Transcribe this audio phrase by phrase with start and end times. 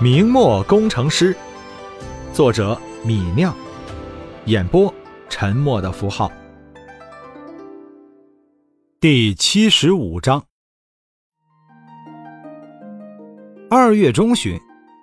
[0.00, 1.36] 明末工程师，
[2.32, 3.52] 作者米酿，
[4.44, 4.94] 演播
[5.28, 6.30] 沉默的符号。
[9.00, 10.40] 第七十五章。
[13.68, 14.56] 二月中旬，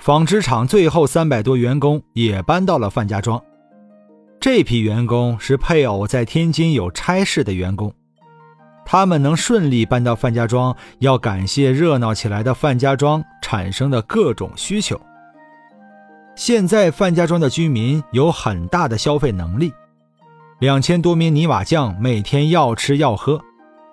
[0.00, 3.38] 纺织厂最后三百多员工也搬到了范家庄。
[4.40, 7.92] 这批员工是配偶在天津有差事的员工。
[8.90, 14.98] 他们能顺利搬到范家庄，要感谢热闹起来的范家庄产生的各种需求。
[16.34, 19.70] 现在范家庄的居民有很大的消费能力，
[20.58, 23.38] 两千多名泥瓦匠每天要吃要喝。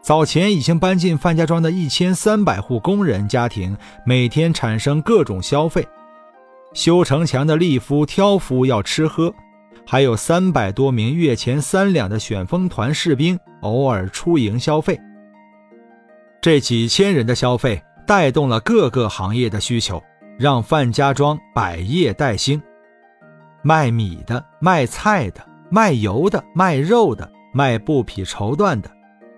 [0.00, 5.86] 早前已经搬进范家庄的一千三百户工人家庭，每天产生各种消费。
[6.72, 9.34] 修城墙的力夫、挑夫要吃喝。
[9.90, 15.00] 还有三百多名月前三两的选风团士兵偶尔出营消费，
[16.42, 20.02] 这几千人的消费带动了各个行业的需求，
[20.38, 22.60] 让范家庄百业待兴。
[23.62, 28.90] 卖米的、卖菜的、卖油的、卖肉的、卖布匹绸缎的、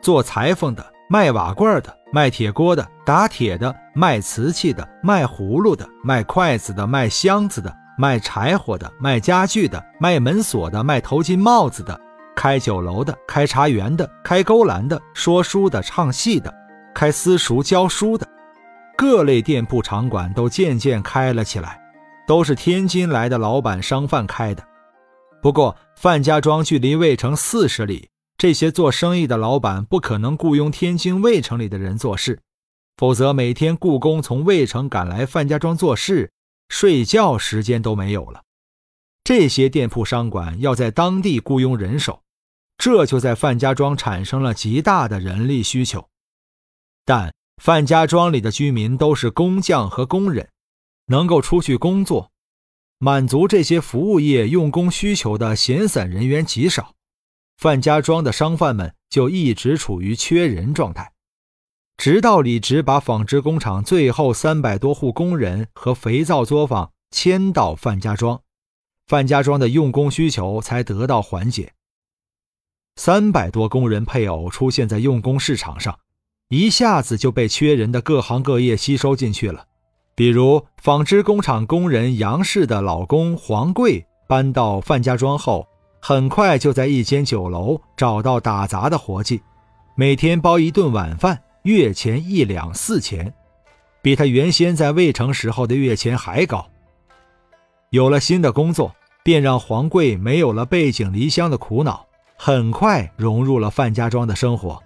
[0.00, 7.70] 做裁缝的、卖瓦罐的、卖铁锅的、打铁的、卖瓷器的、卖葫芦的、卖筷子的、卖箱子的。
[7.98, 12.00] 卖柴火的，卖家具的，卖门锁的，卖头巾帽子的，
[12.36, 16.54] 开酒楼的，开茶园的，开勾栏的，说书的，唱戏的，
[16.94, 18.24] 开私塾教书的，
[18.96, 21.80] 各类店铺场馆都渐渐开了起来，
[22.24, 24.62] 都是天津来的老板商贩开的。
[25.42, 32.38] 不过范家庄距离魏城四十里，这些做生意的老板不可能雇佣天津魏城里的人做事，
[32.96, 36.30] 否则每天雇工从魏城赶来范家庄做事。
[36.68, 38.44] 睡觉时间都没有了，
[39.24, 42.22] 这些店铺商馆要在当地雇佣人手，
[42.76, 46.08] 这就在范家庄产生了极大的人力需求。
[47.04, 50.50] 但范家庄里的居民都是工匠和工人，
[51.06, 52.30] 能够出去工作，
[52.98, 56.94] 满足这些服务业用工需求的闲散人员极少，
[57.56, 61.12] 范家庄的商贩们就一直处于缺人状态。
[61.98, 68.40] 直到李直把纺织工厂最后三百多户工人和肥皂作坊迁到范家庄，
[69.08, 71.72] 范家庄的用工需求才得到缓解。
[72.94, 75.98] 三百多工人配偶出现在用工市场上，
[76.50, 79.64] 一下子就被缺人的各行各业吸收进去了。
[80.14, 85.66] 比如纺织工厂工人杨氏的老公黄贵搬到范家庄后，
[86.00, 89.42] 很快就在一间酒楼找到打杂的活计，
[89.96, 91.42] 每天包一顿晚饭。
[91.68, 93.30] 月钱一两四钱，
[94.00, 96.66] 比他原先在魏城时候的月钱还高。
[97.90, 102.06] 有了新的工作，便让黄贵没有了背井离乡的苦恼，
[102.38, 104.82] 很快融入了范家庄的生活。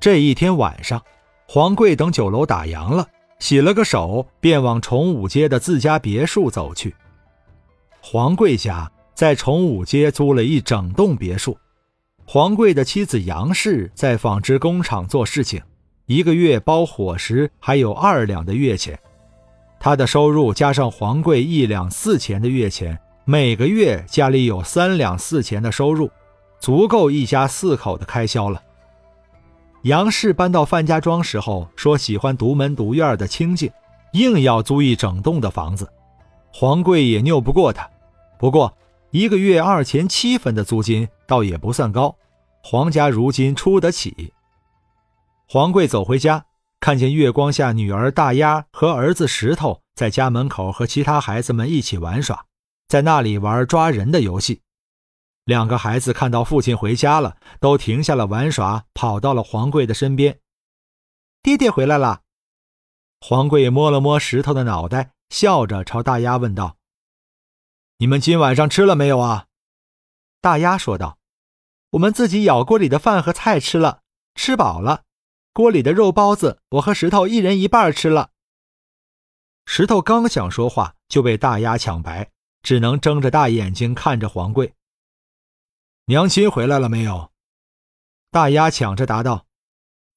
[0.00, 1.02] 这一天晚上，
[1.46, 3.06] 黄贵等酒楼打烊了，
[3.38, 6.94] 洗了个手，便往崇武街的自家别墅走去。
[8.00, 11.58] 黄贵家在崇武街租了一整栋别墅。
[12.28, 15.62] 黄贵的妻子杨氏在纺织工厂做事情，
[16.06, 18.98] 一个月包伙食还有二两的月钱。
[19.78, 26.10] 他的收入加上黄贵一两四钱的月钱，每个月家里有三两四钱的收入，
[26.58, 28.60] 足够一家四口的开销了。
[29.82, 33.70] 杨氏搬到范家庄时候说喜欢独门独院的清静，
[34.14, 35.88] 硬要租一整栋的房子，
[36.52, 37.88] 黄贵也拗不过他。
[38.36, 38.76] 不过。
[39.12, 42.16] 一个月二钱七分的租金倒也不算高，
[42.62, 44.32] 黄家如今出得起。
[45.48, 46.46] 黄贵走回家，
[46.80, 52.46] 看见月光下女儿大丫和儿子石头在家门口和其他孩子们一起玩耍，
[52.88, 54.62] 在那里玩抓人的游戏。
[55.44, 60.40] 两个孩子看到父亲回家了，都停下了玩耍，跑到了黄贵的身边。
[61.42, 62.22] 爹爹回来了。
[63.20, 66.76] 黄贵摸了摸石头的脑袋，笑着朝大丫问道。
[67.98, 69.46] 你们今晚上吃了没有啊？
[70.40, 71.15] 大丫说道
[71.90, 74.02] ：“我们自己舀锅里的饭和菜吃了，
[74.34, 75.04] 吃饱了。
[75.52, 78.30] 锅里的肉包子，我和石头一人一半吃了。”
[79.64, 82.30] 石头刚想说话，就被大丫抢白，
[82.62, 84.74] 只能睁着大眼睛看着黄贵。
[86.06, 87.32] 娘亲回来了没有？
[88.30, 89.46] 大丫抢着答道：“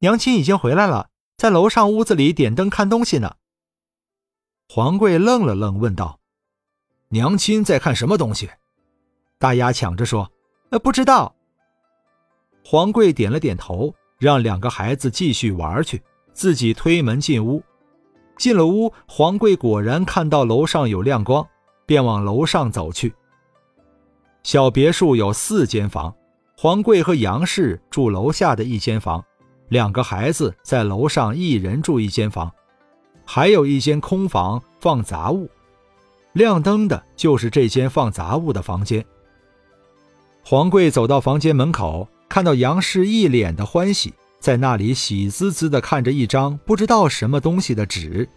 [0.00, 3.36] 娘亲已经回来了，在楼上屋子里点灯看东西呢。”
[4.68, 6.20] 黄贵愣了愣，问道。
[7.10, 8.50] 娘亲在看什么东西？
[9.38, 10.32] 大丫抢着说
[10.70, 11.36] ：“呃，不知道。”
[12.70, 16.02] 黄贵点了点头，让两个孩子继续玩去，
[16.34, 17.62] 自己推门进屋。
[18.36, 21.48] 进了屋，黄贵果然看到楼上有亮光，
[21.86, 23.14] 便往楼上走去。
[24.42, 26.14] 小别墅有四间房，
[26.58, 29.24] 黄贵和杨氏住楼下的一间房，
[29.68, 32.52] 两个孩子在楼上一人住一间房，
[33.24, 35.48] 还有一间空房放杂物，
[36.34, 39.02] 亮灯的就是这间放杂物的房间。
[40.44, 42.06] 黄贵走到房间门口，
[42.38, 48.28] 看到杨氏一脸的欢喜，在那里喜滋滋地看着一张不知道什么东西的纸。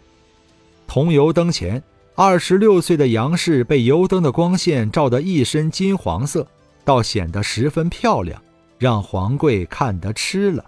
[0.88, 1.80] 桐油灯前，
[2.16, 6.44] 二十六岁的杨氏被油灯的光线照得一身金黄色，
[6.84, 8.42] 倒显得十分漂亮，
[8.76, 10.64] 让黄贵看得痴了。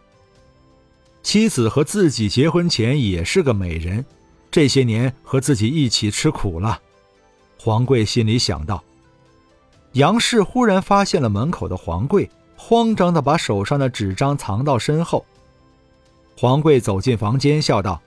[1.25, 4.05] 妻子和自己结婚前也是个美人，
[4.49, 6.81] 这些年和自己一起吃苦了。
[7.59, 8.81] 黄贵心里想到。
[9.95, 15.25] 杨氏忽然发现了门口的黄贵，慌张地把手上的纸张藏到身后。
[16.37, 18.01] 黄贵走进房间，笑道：“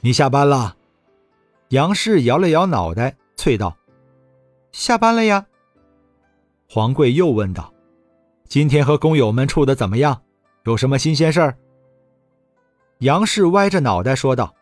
[0.00, 0.76] 你下班了？”
[1.70, 3.76] 杨氏摇了摇脑袋，啐道
[4.72, 5.46] ：“下班了呀。”
[6.68, 7.72] 黄贵又问道
[8.48, 10.22] ：“今天和工友们处的怎么样？
[10.64, 11.56] 有什么新鲜事儿？”
[13.00, 14.54] 杨氏歪着脑袋说道：“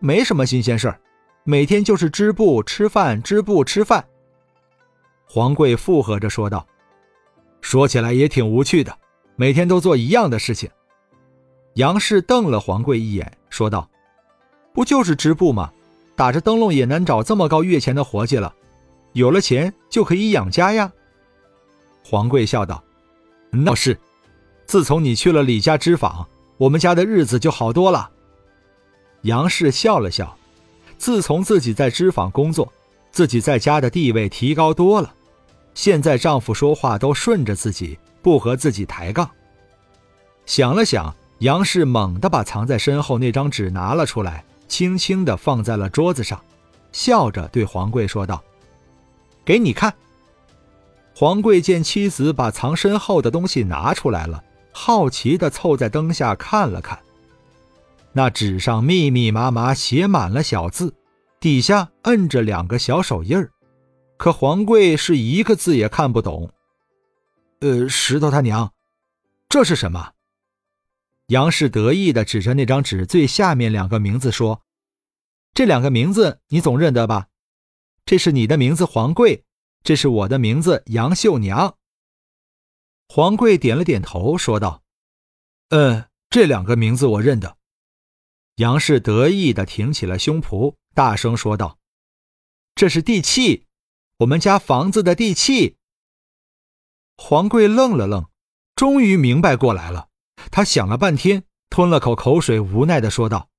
[0.00, 1.00] 没什么新鲜事儿，
[1.44, 4.04] 每天就是织布、吃饭、织布、吃饭。”
[5.26, 6.66] 黄贵附和着说道
[7.60, 8.96] ：“说起来也挺无趣的，
[9.36, 10.70] 每天都做一样的事情。”
[11.74, 13.88] 杨氏瞪了黄贵一眼，说道
[14.74, 15.70] ：“不就是织布吗？
[16.16, 18.54] 打着灯笼也能找这么高月钱的活计了，
[19.12, 20.92] 有了钱就可以养家呀。”
[22.04, 22.82] 黄贵笑道
[23.50, 23.98] ：“那是，
[24.66, 26.26] 自从你去了李家织坊。”
[26.60, 28.10] 我们家的日子就好多了。
[29.22, 30.36] 杨氏笑了笑，
[30.98, 32.70] 自从自己在织坊工作，
[33.10, 35.14] 自己在家的地位提高多了。
[35.74, 39.28] 现在丈夫说话都顺着自己，不和自己抬杠。
[40.46, 46.40] 想了想，杨氏猛地把藏在身后那张纸拿了出来，轻轻地放在了桌子上，
[46.92, 48.42] 笑着对黄贵说道
[49.44, 49.94] ：“给你看。”
[51.14, 54.42] 黄贵见妻子把藏身后的东西拿出来了。
[54.72, 56.98] 好奇地凑在灯下看了看，
[58.12, 60.94] 那纸上密密麻麻写满了小字，
[61.40, 63.50] 底下摁着两个小手印儿，
[64.20, 66.52] 可黄贵是一个字也看不懂。
[67.60, 68.74] 呃，石头他娘，
[69.48, 70.12] 这是什么？
[71.28, 74.62] 杨氏得意地指着那张纸最下面两个名字说
[75.54, 77.28] ：“这两个名字你总认得吧？
[78.04, 79.46] 这是你的名字黄贵，
[79.82, 81.78] 这是我的名字杨秀娘。”
[83.08, 84.82] 黄贵点了点头，说道
[85.70, 87.56] ：“嗯，这两个名字我认得。”
[88.56, 91.78] 杨氏得意地挺起了胸脯，大声说道
[92.76, 93.64] ：“这是地契，
[94.20, 95.76] 我们家房子的地契。”
[97.16, 98.28] 黄贵愣了愣，
[98.74, 100.08] 终于明白过来了。
[100.50, 103.50] 他想了半天，吞了口口水，无奈地说道：“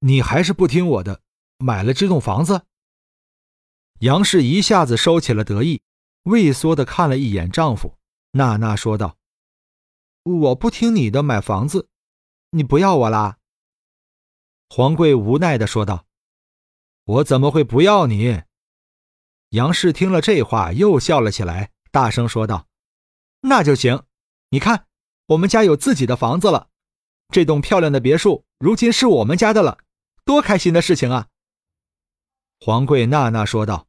[0.00, 1.20] 你还是不听我的，
[1.58, 2.64] 买了这栋房子。”
[4.00, 5.82] 杨氏一下子收起了得意，
[6.24, 7.98] 畏缩地看了一眼丈夫。
[8.32, 9.18] 娜娜说道
[10.24, 11.88] ：“我不听你的，买房子，
[12.50, 13.38] 你不要我啦。”
[14.68, 16.06] 黄贵无奈的说道
[17.04, 18.42] ：“我怎么会不要你？”
[19.54, 22.66] 杨氏听了这话，又笑了起来，大声说道
[23.42, 24.02] ：“那就行，
[24.50, 24.86] 你看，
[25.28, 26.66] 我们家有自己的房子了，
[27.30, 29.78] 这栋漂亮的别墅如今是我们家的了，
[30.24, 31.28] 多开心的事情啊！”
[32.58, 33.86] 黄贵娜娜说道：“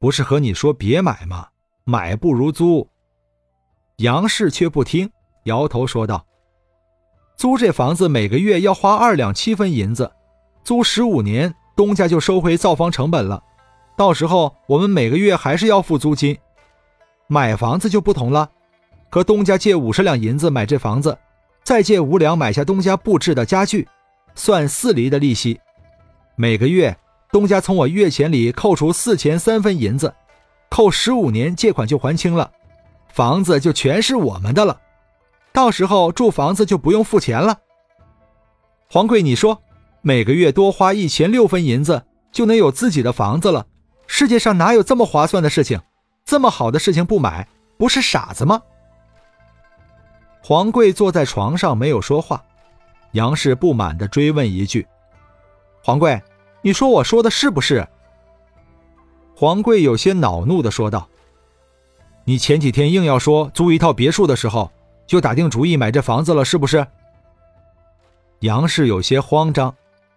[0.00, 1.48] 不是和你说别买吗？
[1.84, 2.88] 买不如租。”
[4.00, 5.12] 杨氏却不听，
[5.44, 6.26] 摇头说道
[7.36, 10.10] ：“租这房子每个月要花二两七分银子，
[10.64, 13.44] 租十五年，东家就收回造房成本了。
[13.96, 16.36] 到时候我们每个月还是要付租金。
[17.26, 18.50] 买房子就不同了，
[19.10, 21.16] 和东家借五十两银子买这房子，
[21.62, 23.88] 再借五两买下东家布置的家具，
[24.34, 25.58] 算四厘的利息。
[26.36, 26.96] 每个月
[27.30, 30.14] 东家从我月钱里扣除四钱三分银子，
[30.68, 32.50] 扣十五年，借款就还清了。”
[33.12, 34.80] 房子就全是我们的了，
[35.52, 37.58] 到时候住房子就不用付钱了。
[38.90, 39.62] 黄贵，你说，
[40.00, 43.66] 每个月多花一钱六分银子就能有自己的房子了，
[44.14, 45.80] 世界上哪有这么划算的事情？
[46.22, 48.60] 这么好的事情不买，不是傻子吗？
[50.42, 52.44] 黄贵坐在床上没有说话，
[53.12, 54.86] 杨氏不满地追问一句
[55.82, 56.22] ：“黄贵，
[56.60, 57.88] 你说我说的是不是？”
[59.34, 61.08] 黄贵有些恼怒地说道。
[62.24, 64.70] 你前几天硬要说租一套别墅的时候，
[65.06, 66.86] 就打定主意买这房子了，是不是？
[68.40, 69.74] 杨氏有些慌张，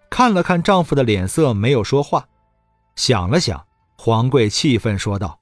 [0.10, 2.28] 看了看丈夫的脸色，没有说话。
[2.98, 3.65] 想了想，
[3.98, 5.42] 黄贵气愤说道：“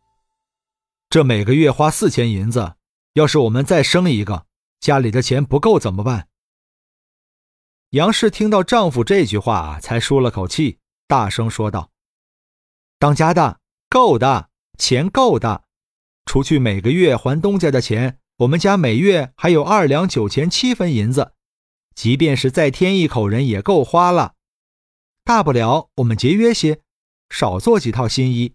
[1.09, 2.75] 这每个月花四千银子，
[3.13, 4.45] 要是我们再生一个，
[4.79, 6.27] 家里的钱不够怎么办？”
[7.91, 11.91] 杨氏听到丈夫这句话，才舒了口气，大声说道
[12.97, 15.65] ：“当家的够的，钱够的。”
[16.25, 21.33] 除去每个月还东家的钱，我们家每月还有二两九钱七分银子，
[21.93, 24.35] 即便是再添一口人也够花了。
[25.25, 26.81] 大不了我们节约些，
[27.33, 28.53] 少做几套新衣。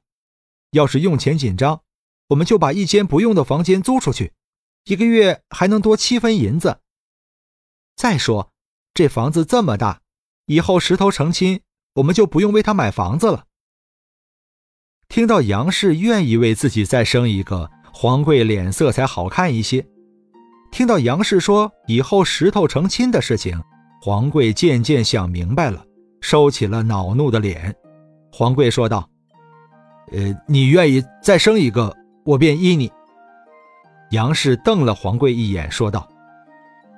[0.71, 1.83] 要是用钱紧张，
[2.29, 4.33] 我们就把一间不用的房间租出去，
[4.85, 6.79] 一个月还能多七分银子。
[7.97, 8.53] 再说，
[8.95, 10.01] 这房子这么大，
[10.47, 11.61] 以后石头成亲，
[11.95, 13.47] 我们就不用为他买房子了。
[15.09, 19.85] 听到杨氏愿意为自己再生一个，黄贵脸色才好看一些。
[20.71, 23.61] 听到杨氏说以后石头成亲的事情，
[24.03, 25.85] 黄贵渐渐想明白了，
[26.21, 27.75] 收起了恼怒的脸。
[28.39, 29.11] 黄贵说道
[30.15, 31.93] ：“呃，你愿意再生一个，
[32.25, 32.89] 我便依你。”
[34.15, 36.09] 杨氏瞪了黄贵一眼，说道：“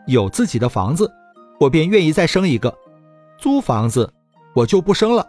[0.06, 1.10] 有自己的房子，
[1.58, 2.68] 我便愿意再生一个；
[3.38, 4.12] 租房子，
[4.54, 5.26] 我就不生了。”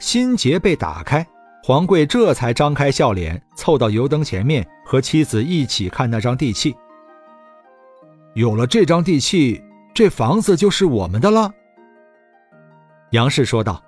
[0.00, 1.26] 心结被打开，
[1.62, 6.74] 黄贵这才张开笑脸，凑到油灯前面，和妻子一起看那张地契。
[8.32, 11.52] 有了这张地契，这房子就是我们的了。
[13.10, 13.82] 杨氏说道：“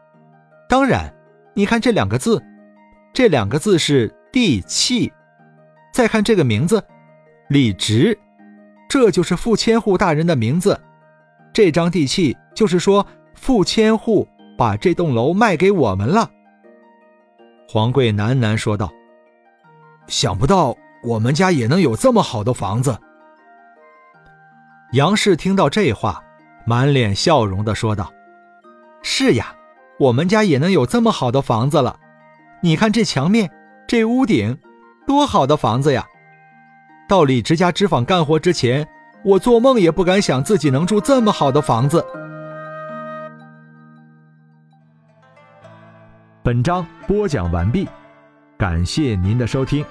[0.68, 1.12] 当然，
[1.54, 2.42] 你看这两个字，
[3.12, 5.12] 这两个字是地契。
[5.92, 6.84] 再看这个名字，
[7.48, 8.16] 李直，
[8.88, 10.78] 这就是傅千户大人的名字。
[11.52, 16.28] 这张地契就是说，傅千户。”把这栋楼卖给我们了，
[17.68, 18.92] 黄贵喃喃说道
[20.08, 22.98] ：“想不到我们家也能有这么好的房子。”
[24.94, 26.20] 杨氏听到这话，
[26.66, 28.12] 满脸笑容的说道
[29.00, 29.54] ：“是呀，
[29.98, 31.98] 我们家也能有这么好的房子了。
[32.62, 33.50] 你看这墙面，
[33.86, 34.56] 这屋顶，
[35.06, 36.06] 多好的房子呀！
[37.08, 38.86] 到李直家织坊干活之前，
[39.24, 42.04] 我做梦也不敢想自己能住这么好的房子。”
[46.44, 47.88] 本章播讲完毕，
[48.56, 49.84] 感谢您的收听。